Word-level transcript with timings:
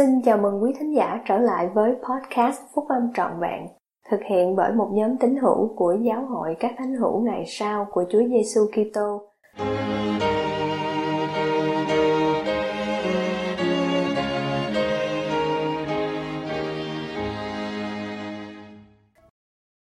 Xin 0.00 0.22
chào 0.24 0.38
mừng 0.38 0.62
quý 0.62 0.72
thính 0.78 0.94
giả 0.96 1.20
trở 1.28 1.38
lại 1.38 1.68
với 1.74 1.92
podcast 1.92 2.60
Phúc 2.74 2.84
Âm 2.88 3.12
Trọn 3.14 3.40
Vẹn, 3.40 3.66
thực 4.10 4.20
hiện 4.30 4.56
bởi 4.56 4.72
một 4.72 4.90
nhóm 4.92 5.16
tín 5.20 5.36
hữu 5.36 5.74
của 5.76 5.96
Giáo 6.02 6.26
hội 6.26 6.56
các 6.60 6.74
thánh 6.78 6.94
hữu 6.94 7.20
ngày 7.20 7.44
sau 7.46 7.86
của 7.90 8.04
Chúa 8.10 8.22
Giêsu 8.28 8.60
Kitô. 8.66 9.32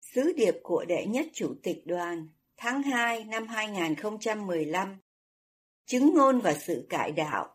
Sứ 0.00 0.32
điệp 0.36 0.54
của 0.62 0.84
đệ 0.88 1.06
nhất 1.06 1.26
chủ 1.32 1.54
tịch 1.62 1.82
đoàn 1.86 2.28
tháng 2.56 2.82
2 2.82 3.24
năm 3.24 3.46
2015 3.46 4.96
Chứng 5.86 6.14
ngôn 6.14 6.40
và 6.40 6.52
sự 6.52 6.86
cải 6.90 7.12
đạo 7.12 7.51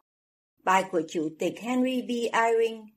Bài 0.68 0.84
của 0.92 1.02
Chủ 1.10 1.30
tịch 1.40 1.60
Henry 1.60 2.02
B. 2.02 2.10
Eyring, 2.34 2.88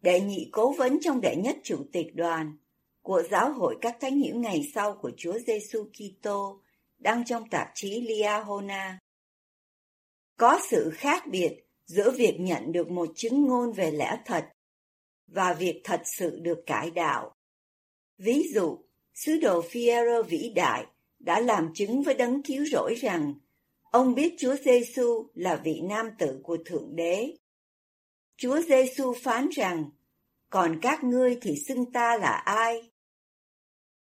đệ 0.00 0.20
nhị 0.20 0.48
cố 0.52 0.72
vấn 0.72 0.98
trong 1.00 1.20
đệ 1.20 1.36
nhất 1.36 1.56
chủ 1.62 1.84
tịch 1.92 2.06
đoàn 2.14 2.56
của 3.02 3.22
Giáo 3.30 3.52
hội 3.52 3.76
các 3.80 3.96
thánh 4.00 4.18
hiểu 4.18 4.36
ngày 4.36 4.70
sau 4.74 4.98
của 5.02 5.10
Chúa 5.16 5.38
Giêsu 5.46 5.84
Kitô 5.84 6.62
đăng 6.98 7.24
trong 7.24 7.48
tạp 7.48 7.68
chí 7.74 8.00
Liahona. 8.00 8.98
Có 10.36 10.60
sự 10.70 10.90
khác 10.94 11.26
biệt 11.30 11.52
giữa 11.86 12.10
việc 12.10 12.36
nhận 12.40 12.72
được 12.72 12.90
một 12.90 13.08
chứng 13.14 13.46
ngôn 13.46 13.72
về 13.72 13.90
lẽ 13.90 14.18
thật 14.24 14.48
và 15.26 15.54
việc 15.54 15.80
thật 15.84 16.02
sự 16.18 16.38
được 16.42 16.58
cải 16.66 16.90
đạo. 16.90 17.32
Ví 18.18 18.42
dụ, 18.54 18.78
sứ 19.14 19.38
đồ 19.40 19.60
Fierro 19.60 20.22
vĩ 20.22 20.52
đại 20.54 20.86
đã 21.18 21.40
làm 21.40 21.70
chứng 21.74 22.02
với 22.02 22.14
đấng 22.14 22.42
cứu 22.42 22.64
rỗi 22.72 22.94
rằng 22.94 23.34
Ông 23.92 24.14
biết 24.14 24.34
Chúa 24.38 24.56
Giêsu 24.64 25.26
là 25.34 25.60
vị 25.64 25.80
nam 25.82 26.06
tử 26.18 26.40
của 26.42 26.58
Thượng 26.64 26.96
Đế. 26.96 27.36
Chúa 28.36 28.62
Giêsu 28.62 29.12
phán 29.22 29.48
rằng, 29.48 29.90
còn 30.50 30.78
các 30.82 31.04
ngươi 31.04 31.38
thì 31.42 31.54
xưng 31.68 31.92
ta 31.92 32.16
là 32.16 32.30
ai? 32.30 32.90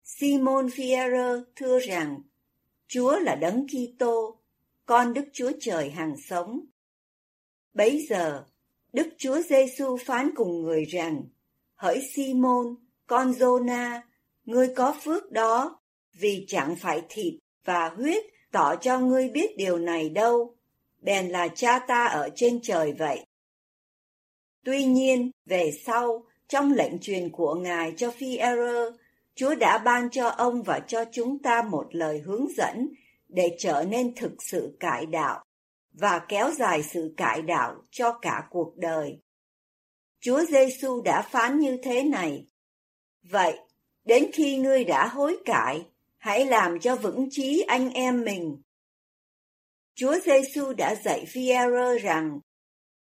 Simon 0.05 0.67
Fierro 0.67 1.45
thưa 1.57 1.79
rằng, 1.79 2.23
Chúa 2.89 3.19
là 3.19 3.35
đấng 3.35 3.67
Kitô, 3.67 4.41
con 4.87 5.15
Đức 5.15 5.25
Chúa 5.33 5.53
Trời 5.61 5.91
hàng 5.91 6.15
sống. 6.29 6.61
Bấy 7.75 8.07
giờ, 8.09 8.45
Đức 8.93 9.09
Chúa 9.19 9.43
Giêsu 9.43 9.97
phán 9.97 10.31
cùng 10.35 10.63
người 10.63 10.85
rằng, 10.85 11.23
hỡi 11.75 12.09
Simon, 12.15 12.75
con 13.07 13.33
Jonah, 13.33 14.01
ngươi 14.45 14.75
có 14.77 14.97
phước 15.03 15.31
đó, 15.31 15.81
vì 16.13 16.45
chẳng 16.49 16.77
phải 16.77 17.03
thịt 17.09 17.35
và 17.65 17.89
huyết 17.89 18.25
tỏ 18.53 18.77
cho 18.77 18.99
ngươi 18.99 19.29
biết 19.29 19.57
điều 19.57 19.79
này 19.79 20.09
đâu, 20.09 20.55
bèn 21.01 21.29
là 21.29 21.49
cha 21.49 21.79
ta 21.79 22.07
ở 22.07 22.29
trên 22.35 22.61
trời 22.63 22.93
vậy. 22.93 23.27
Tuy 24.65 24.85
nhiên, 24.85 25.31
về 25.47 25.71
sau, 25.87 26.25
trong 26.49 26.73
lệnh 26.73 26.99
truyền 26.99 27.31
của 27.31 27.55
Ngài 27.55 27.93
cho 27.97 28.11
phi 28.11 28.39
Chúa 29.35 29.55
đã 29.55 29.79
ban 29.79 30.11
cho 30.11 30.29
ông 30.29 30.63
và 30.63 30.81
cho 30.87 31.05
chúng 31.13 31.39
ta 31.43 31.63
một 31.63 31.87
lời 31.91 32.19
hướng 32.19 32.47
dẫn 32.57 32.89
để 33.29 33.57
trở 33.59 33.85
nên 33.89 34.15
thực 34.15 34.33
sự 34.43 34.77
cải 34.81 35.07
đạo 35.07 35.45
và 35.93 36.19
kéo 36.29 36.51
dài 36.51 36.83
sự 36.83 37.15
cải 37.17 37.43
đạo 37.43 37.75
cho 37.91 38.19
cả 38.23 38.47
cuộc 38.51 38.77
đời. 38.77 39.19
Chúa 40.21 40.45
Giêsu 40.45 41.03
đã 41.03 41.23
phán 41.23 41.59
như 41.59 41.79
thế 41.83 42.03
này: 42.03 42.47
Vậy, 43.23 43.59
đến 44.05 44.31
khi 44.33 44.57
ngươi 44.57 44.85
đã 44.85 45.07
hối 45.07 45.37
cải, 45.45 45.87
hãy 46.19 46.47
làm 46.47 46.81
cho 46.81 46.97
vững 46.97 47.29
chí 47.31 47.65
anh 47.69 47.91
em 47.91 48.25
mình. 48.25 48.63
Chúa 49.95 50.17
Giêsu 50.25 50.73
đã 50.73 50.95
dạy 50.95 51.25
Phi-e-rơ 51.29 51.99
rằng 51.99 52.41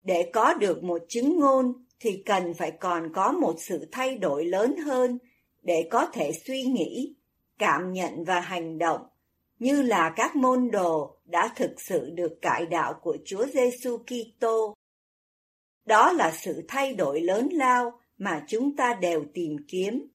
để 0.02 0.30
có 0.32 0.54
được 0.54 0.82
một 0.82 1.02
chứng 1.08 1.40
ngôn 1.40 1.84
thì 2.00 2.22
cần 2.26 2.54
phải 2.54 2.72
còn 2.80 3.12
có 3.14 3.32
một 3.32 3.54
sự 3.58 3.88
thay 3.92 4.18
đổi 4.18 4.44
lớn 4.44 4.76
hơn 4.76 5.18
để 5.62 5.88
có 5.90 6.06
thể 6.06 6.32
suy 6.46 6.62
nghĩ, 6.62 7.14
cảm 7.58 7.92
nhận 7.92 8.24
và 8.24 8.40
hành 8.40 8.78
động 8.78 9.06
như 9.58 9.82
là 9.82 10.12
các 10.16 10.36
môn 10.36 10.70
đồ 10.70 11.18
đã 11.24 11.52
thực 11.56 11.80
sự 11.80 12.10
được 12.10 12.38
cải 12.42 12.66
đạo 12.66 12.94
của 13.02 13.16
Chúa 13.24 13.46
Giêsu 13.46 13.98
Kitô. 13.98 14.74
Đó 15.84 16.12
là 16.12 16.32
sự 16.32 16.64
thay 16.68 16.94
đổi 16.94 17.20
lớn 17.20 17.48
lao 17.52 18.00
mà 18.18 18.44
chúng 18.48 18.76
ta 18.76 18.98
đều 19.00 19.24
tìm 19.34 19.56
kiếm. 19.68 20.08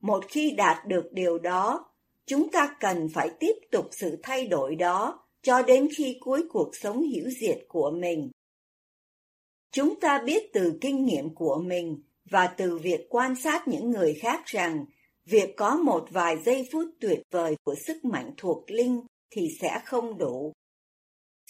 Một 0.00 0.24
khi 0.28 0.50
đạt 0.50 0.86
được 0.86 1.08
điều 1.12 1.38
đó, 1.38 1.91
chúng 2.26 2.50
ta 2.50 2.76
cần 2.80 3.08
phải 3.14 3.30
tiếp 3.40 3.54
tục 3.70 3.88
sự 3.90 4.18
thay 4.22 4.46
đổi 4.46 4.76
đó 4.76 5.24
cho 5.42 5.62
đến 5.62 5.88
khi 5.96 6.16
cuối 6.20 6.44
cuộc 6.50 6.76
sống 6.76 7.02
hữu 7.02 7.30
diệt 7.40 7.58
của 7.68 7.90
mình. 7.90 8.30
Chúng 9.72 10.00
ta 10.00 10.22
biết 10.26 10.52
từ 10.52 10.78
kinh 10.80 11.04
nghiệm 11.04 11.34
của 11.34 11.62
mình 11.66 12.02
và 12.30 12.46
từ 12.46 12.78
việc 12.78 13.06
quan 13.10 13.34
sát 13.34 13.68
những 13.68 13.90
người 13.90 14.14
khác 14.14 14.42
rằng 14.46 14.84
việc 15.24 15.56
có 15.56 15.76
một 15.76 16.06
vài 16.10 16.36
giây 16.44 16.68
phút 16.72 16.84
tuyệt 17.00 17.22
vời 17.30 17.56
của 17.64 17.74
sức 17.86 18.04
mạnh 18.04 18.34
thuộc 18.36 18.70
linh 18.70 19.00
thì 19.30 19.48
sẽ 19.60 19.80
không 19.84 20.18
đủ. 20.18 20.52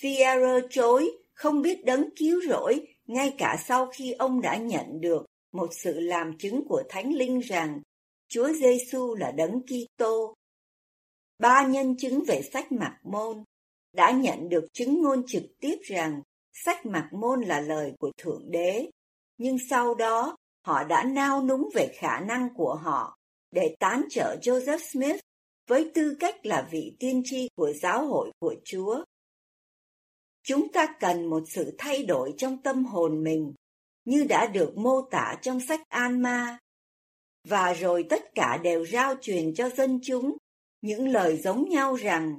Fierro 0.01 0.61
chối, 0.71 1.11
không 1.35 1.63
biết 1.63 1.85
đấng 1.85 2.09
cứu 2.17 2.41
rỗi 2.49 2.87
ngay 3.07 3.35
cả 3.39 3.57
sau 3.67 3.87
khi 3.87 4.13
ông 4.13 4.41
đã 4.41 4.57
nhận 4.57 5.01
được 5.01 5.27
một 5.53 5.69
sự 5.73 6.01
làm 6.01 6.39
chứng 6.39 6.65
của 6.69 6.83
Thánh 6.89 7.15
Linh 7.15 7.39
rằng 7.39 7.81
Chúa 8.29 8.53
Giêsu 8.53 9.15
là 9.15 9.31
đấng 9.31 9.61
Kitô 9.63 10.35
ba 11.43 11.67
nhân 11.67 11.97
chứng 11.97 12.25
về 12.27 12.43
sách 12.53 12.73
Mạc 12.73 12.99
Môn 13.03 13.45
đã 13.93 14.11
nhận 14.11 14.49
được 14.49 14.67
chứng 14.73 15.03
ngôn 15.03 15.23
trực 15.27 15.43
tiếp 15.61 15.77
rằng 15.83 16.23
sách 16.53 16.87
Mạc 16.87 17.09
Môn 17.13 17.41
là 17.41 17.61
lời 17.61 17.93
của 17.99 18.13
Thượng 18.17 18.51
Đế, 18.51 18.91
nhưng 19.39 19.57
sau 19.71 19.95
đó 19.95 20.37
họ 20.67 20.85
đã 20.85 21.05
nao 21.05 21.43
núng 21.43 21.69
về 21.75 21.93
khả 21.95 22.21
năng 22.21 22.49
của 22.55 22.75
họ 22.75 23.19
để 23.51 23.77
tán 23.81 24.05
trở 24.11 24.37
Joseph 24.43 24.79
Smith 24.79 25.21
với 25.69 25.91
tư 25.95 26.17
cách 26.21 26.47
là 26.47 26.69
vị 26.71 26.97
tiên 26.99 27.23
tri 27.25 27.49
của 27.55 27.73
giáo 27.73 28.07
hội 28.07 28.31
của 28.39 28.55
Chúa. 28.65 29.05
Chúng 30.43 30.73
ta 30.73 30.97
cần 31.01 31.27
một 31.27 31.43
sự 31.47 31.75
thay 31.79 32.05
đổi 32.05 32.35
trong 32.39 32.63
tâm 32.63 32.85
hồn 32.85 33.25
mình, 33.25 33.55
như 34.05 34.25
đã 34.29 34.47
được 34.47 34.77
mô 34.77 35.03
tả 35.11 35.35
trong 35.43 35.61
sách 35.61 35.81
An-ma. 35.89 36.59
Và 37.49 37.73
rồi 37.73 38.05
tất 38.11 38.35
cả 38.35 38.59
đều 38.63 38.87
rao 38.87 39.15
truyền 39.21 39.55
cho 39.55 39.69
dân 39.69 40.01
chúng 40.03 40.37
những 40.83 41.09
lời 41.09 41.37
giống 41.37 41.69
nhau 41.69 41.95
rằng 41.95 42.39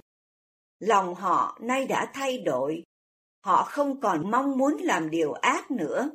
lòng 0.80 1.16
họ 1.16 1.60
nay 1.62 1.86
đã 1.86 2.12
thay 2.14 2.38
đổi, 2.38 2.84
họ 3.46 3.64
không 3.64 4.02
còn 4.02 4.32
mong 4.32 4.58
muốn 4.58 4.78
làm 4.78 5.10
điều 5.10 5.34
ác 5.34 5.72
nữa. 5.72 6.10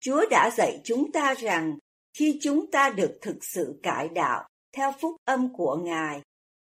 Chúa 0.00 0.24
đã 0.30 0.50
dạy 0.56 0.80
chúng 0.84 1.12
ta 1.12 1.34
rằng 1.34 1.78
khi 2.18 2.38
chúng 2.42 2.70
ta 2.70 2.90
được 2.90 3.18
thực 3.22 3.44
sự 3.44 3.80
cải 3.82 4.08
đạo 4.08 4.48
theo 4.72 4.92
phúc 5.00 5.16
âm 5.24 5.52
của 5.54 5.76
Ngài, 5.76 6.22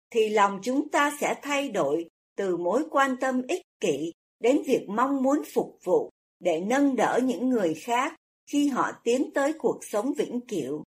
thì 0.09 0.29
lòng 0.29 0.59
chúng 0.63 0.89
ta 0.89 1.17
sẽ 1.21 1.35
thay 1.41 1.69
đổi 1.69 2.07
từ 2.35 2.57
mối 2.57 2.85
quan 2.91 3.17
tâm 3.17 3.41
ích 3.47 3.61
kỷ 3.79 4.13
đến 4.39 4.61
việc 4.65 4.85
mong 4.89 5.23
muốn 5.23 5.41
phục 5.53 5.77
vụ 5.83 6.09
để 6.39 6.59
nâng 6.59 6.95
đỡ 6.95 7.19
những 7.23 7.49
người 7.49 7.73
khác 7.73 8.15
khi 8.47 8.67
họ 8.67 8.91
tiến 9.03 9.29
tới 9.33 9.53
cuộc 9.59 9.79
sống 9.81 10.13
vĩnh 10.13 10.39
cửu. 10.47 10.83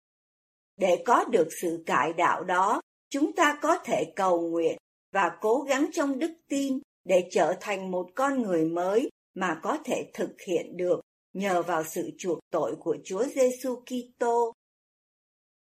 Để 0.76 1.02
có 1.06 1.24
được 1.24 1.48
sự 1.60 1.82
cải 1.86 2.12
đạo 2.12 2.44
đó, 2.44 2.80
chúng 3.14 3.32
ta 3.32 3.58
có 3.62 3.78
thể 3.84 4.12
cầu 4.16 4.40
nguyện 4.50 4.76
và 5.12 5.36
cố 5.40 5.64
gắng 5.68 5.90
trong 5.92 6.18
đức 6.18 6.32
tin 6.48 6.78
để 7.04 7.28
trở 7.30 7.54
thành 7.60 7.90
một 7.90 8.10
con 8.14 8.42
người 8.42 8.64
mới 8.64 9.10
mà 9.34 9.60
có 9.62 9.78
thể 9.84 10.10
thực 10.14 10.40
hiện 10.46 10.76
được 10.76 11.00
nhờ 11.32 11.62
vào 11.62 11.84
sự 11.84 12.10
chuộc 12.18 12.38
tội 12.50 12.76
của 12.80 12.96
Chúa 13.04 13.24
Giêsu 13.24 13.76
Kitô. 13.80 14.52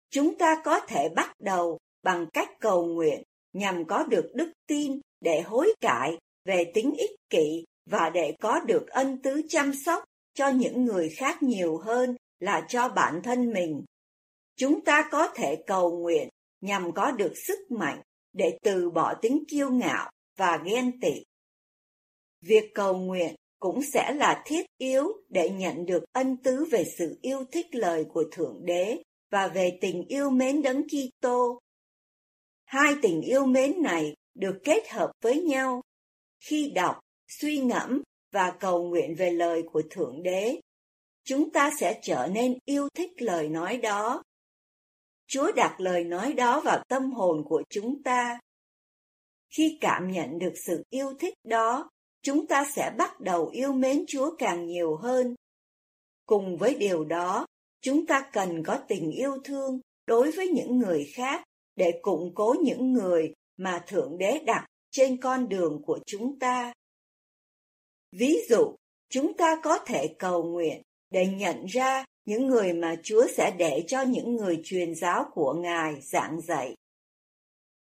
Chúng 0.09 0.38
ta 0.38 0.62
có 0.66 0.80
thể 0.80 1.09
bắt 1.09 1.31
đầu 1.40 1.78
bằng 2.03 2.25
cách 2.34 2.50
cầu 2.59 2.85
nguyện 2.85 3.23
nhằm 3.53 3.85
có 3.85 4.03
được 4.03 4.32
đức 4.35 4.52
tin 4.67 4.99
để 5.22 5.41
hối 5.41 5.73
cải 5.82 6.17
về 6.46 6.72
tính 6.73 6.94
ích 6.97 7.16
kỷ 7.29 7.66
và 7.90 8.09
để 8.09 8.35
có 8.41 8.59
được 8.59 8.88
ân 8.88 9.22
tứ 9.22 9.41
chăm 9.49 9.72
sóc 9.85 10.03
cho 10.34 10.47
những 10.47 10.85
người 10.85 11.09
khác 11.09 11.44
nhiều 11.44 11.78
hơn 11.78 12.16
là 12.40 12.66
cho 12.70 12.90
bản 12.90 13.22
thân 13.23 13.53
mình. 13.53 13.84
Chúng 14.56 14.85
ta 14.85 15.08
có 15.11 15.28
thể 15.35 15.64
cầu 15.67 15.97
nguyện 15.97 16.29
nhằm 16.63 16.91
có 16.95 17.11
được 17.11 17.33
sức 17.47 17.71
mạnh 17.71 18.01
để 18.33 18.57
từ 18.63 18.89
bỏ 18.89 19.13
tính 19.21 19.43
kiêu 19.47 19.69
ngạo 19.69 20.11
và 20.37 20.61
ghen 20.65 20.99
tị. 21.01 21.23
Việc 22.41 22.71
cầu 22.73 22.97
nguyện 22.97 23.35
cũng 23.59 23.81
sẽ 23.93 24.13
là 24.13 24.43
thiết 24.45 24.65
yếu 24.77 25.07
để 25.29 25.49
nhận 25.49 25.85
được 25.85 26.03
ân 26.11 26.37
tứ 26.37 26.65
về 26.71 26.83
sự 26.97 27.19
yêu 27.21 27.45
thích 27.51 27.75
lời 27.75 28.05
của 28.13 28.23
Thượng 28.31 28.65
Đế 28.65 29.03
và 29.31 29.47
về 29.47 29.77
tình 29.81 30.03
yêu 30.07 30.29
mến 30.29 30.61
đấng 30.61 30.83
Kitô. 30.83 31.59
Hai 32.65 32.93
tình 33.01 33.21
yêu 33.21 33.45
mến 33.45 33.81
này 33.81 34.15
được 34.33 34.59
kết 34.63 34.89
hợp 34.89 35.11
với 35.21 35.41
nhau 35.41 35.81
khi 36.39 36.71
đọc, 36.75 36.99
suy 37.27 37.57
ngẫm 37.57 38.01
và 38.31 38.53
cầu 38.59 38.89
nguyện 38.89 39.15
về 39.15 39.31
lời 39.31 39.63
của 39.71 39.81
Thượng 39.89 40.23
Đế. 40.23 40.59
Chúng 41.23 41.49
ta 41.51 41.71
sẽ 41.79 41.99
trở 42.03 42.27
nên 42.33 42.57
yêu 42.65 42.89
thích 42.95 43.11
lời 43.21 43.49
nói 43.49 43.77
đó 43.77 44.23
Chúa 45.34 45.52
đặt 45.52 45.76
lời 45.80 46.03
nói 46.03 46.34
đó 46.34 46.62
vào 46.66 46.84
tâm 46.88 47.12
hồn 47.12 47.44
của 47.46 47.64
chúng 47.70 48.03
ta. 48.03 48.40
Khi 49.50 49.78
cảm 49.82 50.12
nhận 50.12 50.40
được 50.40 50.53
sự 50.66 50.84
yêu 50.90 51.14
thích 51.20 51.34
đó, 51.44 51.90
chúng 52.22 52.47
ta 52.47 52.66
sẽ 52.76 52.94
bắt 52.97 53.20
đầu 53.20 53.47
yêu 53.47 53.74
mến 53.74 54.06
Chúa 54.08 54.35
càng 54.38 54.66
nhiều 54.66 54.96
hơn. 54.96 55.35
Cùng 56.26 56.58
với 56.58 56.76
điều 56.76 57.06
đó, 57.06 57.46
chúng 57.82 58.06
ta 58.06 58.30
cần 58.34 58.64
có 58.64 58.80
tình 58.88 59.12
yêu 59.12 59.38
thương 59.44 59.80
đối 60.06 60.32
với 60.32 60.47
những 60.47 60.78
người 60.78 61.12
khác 61.14 61.44
để 61.76 62.00
củng 62.02 62.35
cố 62.35 62.56
những 62.64 62.94
người 62.94 63.34
mà 63.58 63.84
Thượng 63.88 64.18
Đế 64.18 64.40
đặt 64.46 64.66
trên 64.91 65.22
con 65.22 65.50
đường 65.50 65.82
của 65.85 66.00
chúng 66.06 66.40
ta. 66.40 66.74
Ví 68.12 68.38
dụ, 68.50 68.76
chúng 69.09 69.38
ta 69.38 69.59
có 69.64 69.80
thể 69.85 70.16
cầu 70.20 70.44
nguyện 70.44 70.82
để 71.13 71.27
nhận 71.27 71.65
ra 71.65 72.05
những 72.25 72.47
người 72.47 72.73
mà 72.73 72.95
Chúa 73.03 73.27
sẽ 73.37 73.55
để 73.57 73.83
cho 73.87 74.01
những 74.01 74.35
người 74.35 74.61
truyền 74.63 74.95
giáo 74.95 75.25
của 75.33 75.53
Ngài 75.53 76.01
giảng 76.01 76.41
dạy. 76.41 76.75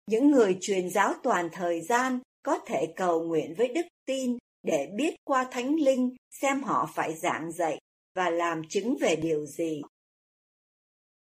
Những 0.07 0.31
người 0.31 0.57
truyền 0.61 0.89
giáo 0.89 1.13
toàn 1.23 1.49
thời 1.51 1.81
gian 1.81 2.19
có 2.43 2.59
thể 2.65 2.93
cầu 2.95 3.23
nguyện 3.23 3.53
với 3.57 3.67
đức 3.67 3.85
tin 4.05 4.37
để 4.63 4.89
biết 4.95 5.15
qua 5.23 5.47
Thánh 5.51 5.75
Linh 5.75 6.15
xem 6.41 6.63
họ 6.63 6.89
phải 6.95 7.13
giảng 7.13 7.51
dạy 7.51 7.79
và 8.15 8.29
làm 8.29 8.61
chứng 8.69 8.97
về 9.01 9.15
điều 9.15 9.45
gì. 9.45 9.81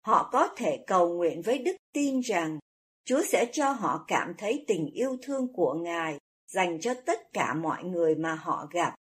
Họ 0.02 0.30
có 0.32 0.48
thể 0.58 0.84
cầu 0.88 1.14
nguyện 1.14 1.42
với 1.42 1.58
đức 1.58 1.76
tin 1.94 2.20
rằng 2.20 2.60
Chúa 3.06 3.22
sẽ 3.28 3.46
cho 3.52 3.72
họ 3.72 4.06
cảm 4.08 4.34
thấy 4.38 4.66
tình 4.68 4.90
yêu 4.94 5.18
thương 5.22 5.54
của 5.54 5.74
Ngài 5.74 6.18
dành 6.48 6.80
cho 6.82 6.94
tất 7.06 7.20
cả 7.34 7.54
mọi 7.54 7.84
người 7.84 8.16
mà 8.16 8.36
họ 8.36 8.68
gặp. 8.72 8.96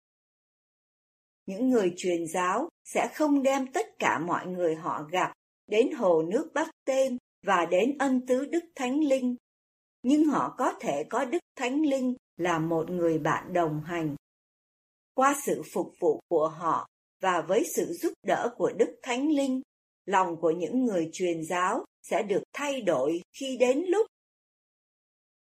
Những 1.49 1.69
người 1.69 1.93
truyền 1.97 2.27
giáo 2.27 2.69
sẽ 2.85 3.09
không 3.15 3.43
đem 3.43 3.67
tất 3.73 3.99
cả 3.99 4.19
mọi 4.19 4.47
người 4.47 4.75
họ 4.75 5.03
gặp 5.11 5.33
đến 5.67 5.91
hồ 5.91 6.21
nước 6.21 6.51
Bắc 6.53 6.69
Tên 6.85 7.17
và 7.45 7.65
đến 7.65 7.97
ân 7.99 8.25
tứ 8.25 8.45
Đức 8.45 8.63
Thánh 8.75 8.99
Linh, 9.03 9.35
nhưng 10.03 10.25
họ 10.25 10.55
có 10.57 10.73
thể 10.79 11.03
có 11.09 11.25
Đức 11.25 11.39
Thánh 11.55 11.81
Linh 11.81 12.15
là 12.37 12.59
một 12.59 12.89
người 12.89 13.19
bạn 13.19 13.53
đồng 13.53 13.81
hành. 13.83 14.15
Qua 15.13 15.35
sự 15.45 15.61
phục 15.73 15.93
vụ 15.99 16.19
của 16.27 16.47
họ 16.47 16.87
và 17.21 17.41
với 17.41 17.63
sự 17.75 17.93
giúp 18.01 18.13
đỡ 18.27 18.53
của 18.57 18.71
Đức 18.77 18.99
Thánh 19.03 19.27
Linh, 19.27 19.61
lòng 20.05 20.35
của 20.41 20.51
những 20.51 20.85
người 20.85 21.09
truyền 21.13 21.43
giáo 21.49 21.85
sẽ 22.01 22.23
được 22.23 22.43
thay 22.53 22.81
đổi 22.81 23.21
khi 23.39 23.57
đến 23.57 23.85
lúc. 23.87 24.07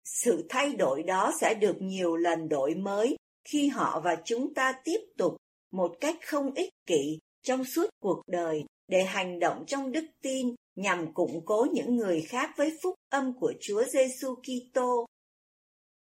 Sự 0.04 0.46
thay 0.48 0.72
đổi 0.72 1.02
đó 1.02 1.32
sẽ 1.40 1.54
được 1.54 1.76
nhiều 1.80 2.16
lần 2.16 2.48
đổi 2.48 2.74
mới 2.74 3.16
khi 3.44 3.68
họ 3.68 4.00
và 4.04 4.16
chúng 4.24 4.54
ta 4.54 4.72
tiếp 4.84 5.00
tục 5.18 5.36
một 5.72 5.96
cách 6.00 6.16
không 6.26 6.54
ích 6.54 6.70
kỷ 6.86 7.18
trong 7.42 7.64
suốt 7.64 7.86
cuộc 8.02 8.22
đời 8.26 8.64
để 8.88 9.04
hành 9.04 9.38
động 9.38 9.64
trong 9.66 9.92
đức 9.92 10.04
tin 10.22 10.54
nhằm 10.76 11.14
củng 11.14 11.44
cố 11.44 11.66
những 11.72 11.96
người 11.96 12.20
khác 12.20 12.50
với 12.56 12.78
phúc 12.82 12.94
âm 13.10 13.38
của 13.40 13.52
Chúa 13.60 13.84
Giêsu 13.84 14.34
Kitô. 14.34 15.06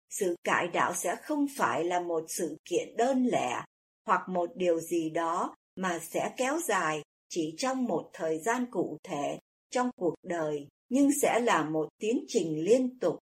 Sự 0.09 0.35
cải 0.43 0.67
đạo 0.67 0.93
sẽ 0.95 1.15
không 1.23 1.45
phải 1.57 1.83
là 1.83 1.99
một 1.99 2.23
sự 2.27 2.57
kiện 2.65 2.97
đơn 2.97 3.25
lẻ 3.25 3.63
hoặc 4.05 4.29
một 4.29 4.49
điều 4.55 4.79
gì 4.79 5.09
đó 5.09 5.55
mà 5.75 5.99
sẽ 5.99 6.33
kéo 6.37 6.59
dài 6.67 7.01
chỉ 7.29 7.55
trong 7.57 7.85
một 7.85 8.09
thời 8.13 8.39
gian 8.39 8.65
cụ 8.71 8.97
thể 9.03 9.39
trong 9.71 9.89
cuộc 9.95 10.15
đời, 10.23 10.67
nhưng 10.89 11.09
sẽ 11.21 11.39
là 11.39 11.63
một 11.63 11.87
tiến 11.99 12.25
trình 12.27 12.63
liên 12.63 12.99
tục. 12.99 13.19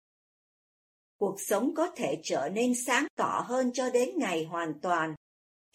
Cuộc 1.17 1.35
sống 1.47 1.73
có 1.75 1.91
thể 1.95 2.19
trở 2.23 2.49
nên 2.53 2.73
sáng 2.85 3.07
tỏ 3.17 3.45
hơn 3.47 3.71
cho 3.73 3.89
đến 3.89 4.09
ngày 4.17 4.43
hoàn 4.43 4.79
toàn 4.81 5.15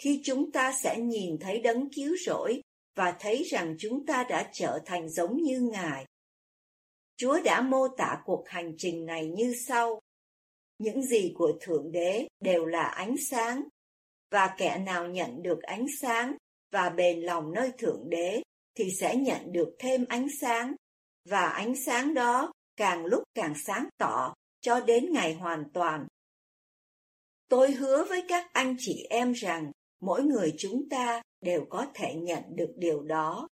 khi 0.02 0.20
chúng 0.24 0.52
ta 0.52 0.72
sẽ 0.82 1.00
nhìn 1.00 1.38
thấy 1.40 1.60
đấng 1.60 1.88
cứu 1.92 2.16
rỗi 2.26 2.60
và 2.96 3.16
thấy 3.20 3.42
rằng 3.42 3.76
chúng 3.78 4.06
ta 4.06 4.26
đã 4.28 4.50
trở 4.52 4.78
thành 4.86 5.08
giống 5.08 5.42
như 5.42 5.60
Ngài. 5.60 6.06
Chúa 7.16 7.40
đã 7.44 7.60
mô 7.60 7.88
tả 7.88 8.22
cuộc 8.24 8.48
hành 8.48 8.74
trình 8.78 9.06
này 9.06 9.26
như 9.26 9.54
sau. 9.66 10.00
Những 10.78 11.02
gì 11.02 11.32
của 11.36 11.52
Thượng 11.60 11.92
Đế 11.92 12.28
đều 12.40 12.64
là 12.64 12.82
ánh 12.82 13.14
sáng, 13.30 13.62
và 14.30 14.54
kẻ 14.58 14.78
nào 14.78 15.08
nhận 15.08 15.42
được 15.42 15.62
ánh 15.62 15.86
sáng 16.00 16.36
và 16.72 16.90
bền 16.90 17.20
lòng 17.20 17.52
nơi 17.52 17.72
Thượng 17.78 18.10
Đế 18.10 18.42
thì 18.74 18.90
sẽ 19.00 19.16
nhận 19.16 19.52
được 19.52 19.76
thêm 19.78 20.04
ánh 20.08 20.28
sáng, 20.40 20.74
và 21.28 21.48
ánh 21.48 21.74
sáng 21.86 22.14
đó 22.14 22.52
càng 22.76 23.06
lúc 23.06 23.22
càng 23.34 23.54
sáng 23.66 23.88
tỏ 23.98 24.34
cho 24.60 24.80
đến 24.80 25.12
ngày 25.12 25.34
hoàn 25.34 25.64
toàn. 25.72 26.06
Tôi 27.48 27.72
hứa 27.72 28.04
với 28.08 28.24
các 28.28 28.52
anh 28.52 28.76
chị 28.78 29.06
em 29.10 29.32
rằng 29.32 29.70
mỗi 30.00 30.22
người 30.22 30.54
chúng 30.58 30.88
ta 30.88 31.22
đều 31.40 31.64
có 31.70 31.86
thể 31.94 32.14
nhận 32.14 32.42
được 32.56 32.72
điều 32.76 33.02
đó. 33.02 33.48